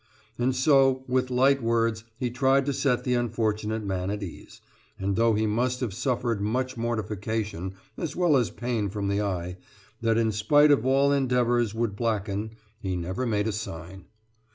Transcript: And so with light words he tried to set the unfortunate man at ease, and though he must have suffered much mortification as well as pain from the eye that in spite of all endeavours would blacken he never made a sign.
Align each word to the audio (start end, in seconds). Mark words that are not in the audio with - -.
And 0.39 0.55
so 0.55 1.03
with 1.07 1.29
light 1.29 1.61
words 1.61 2.05
he 2.17 2.31
tried 2.31 2.65
to 2.65 2.73
set 2.73 3.03
the 3.03 3.13
unfortunate 3.13 3.83
man 3.83 4.09
at 4.09 4.23
ease, 4.23 4.59
and 4.97 5.15
though 5.15 5.35
he 5.35 5.45
must 5.45 5.79
have 5.79 5.93
suffered 5.93 6.41
much 6.41 6.75
mortification 6.75 7.75
as 7.99 8.15
well 8.15 8.35
as 8.35 8.49
pain 8.49 8.89
from 8.89 9.09
the 9.09 9.21
eye 9.21 9.57
that 10.01 10.17
in 10.17 10.31
spite 10.31 10.71
of 10.71 10.87
all 10.87 11.11
endeavours 11.11 11.75
would 11.75 11.95
blacken 11.95 12.49
he 12.79 12.95
never 12.95 13.27
made 13.27 13.45
a 13.47 13.51
sign. 13.51 14.05